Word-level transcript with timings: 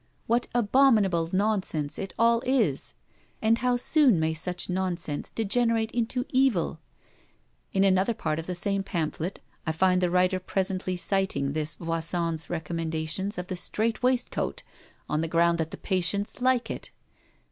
What 0.25 0.47
abominable 0.55 1.29
nonsense 1.31 1.99
is 1.99 2.07
all 2.17 2.39
this! 2.39 2.95
And 3.39 3.59
how 3.59 3.75
soon 3.75 4.19
may 4.19 4.33
such 4.33 4.67
nonsense 4.67 5.29
degenerate 5.29 5.91
into 5.91 6.25
evil. 6.29 6.79
In 7.71 7.83
another 7.83 8.15
part 8.15 8.39
of 8.39 8.47
the 8.47 8.55
same 8.55 8.81
pamphlet 8.81 9.41
I 9.67 9.71
find 9.71 10.01
the 10.01 10.09
writer 10.09 10.39
presently 10.39 10.95
citing 10.95 11.53
this 11.53 11.75
Voisin's 11.75 12.49
recommendation 12.49 13.29
of 13.37 13.45
the 13.45 13.55
'strait 13.55 14.01
waistcoat' 14.01 14.63
on 15.07 15.21
the 15.21 15.27
ground 15.27 15.59
that 15.59 15.69
the 15.69 15.77
patients 15.77 16.41
like 16.41 16.71
it! 16.71 16.89